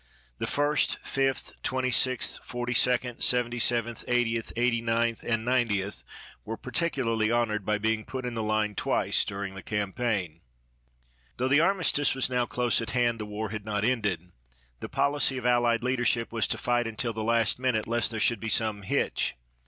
[0.39, 6.03] The First, Fifth, Twenty sixth, Forty second, Seventy seventh, Eightieth, Eighty ninth, and Ninetieth
[6.43, 10.41] were particularly honored by being put in the line twice during the campaign.
[11.37, 14.31] Though the armistice was now close at hand the war had not ended.
[14.79, 18.39] The policy of allied leadership was to fight until the last minute lest there should
[18.39, 19.35] be some hitch.